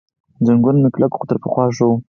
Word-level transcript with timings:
زنګون 0.45 0.75
مې 0.81 0.89
کلک، 0.93 1.11
خو 1.17 1.23
تر 1.29 1.37
پخوا 1.43 1.65
ښه 1.75 1.85
و. 1.87 1.91